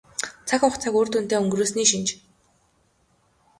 [0.47, 2.09] Цаг хугацааг үр дүнтэй өнгөрөөсний шинж.